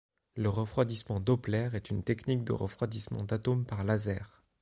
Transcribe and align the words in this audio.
Le 0.35 0.49
refroidissement 0.49 1.19
Doppler 1.19 1.69
est 1.73 1.91
une 1.91 2.01
technique 2.03 2.43
de 2.43 2.53
refroidissement 2.53 3.23
d'atomes 3.23 3.65
par 3.67 3.83
laser. 3.83 4.43